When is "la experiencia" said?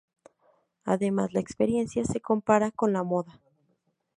1.31-2.03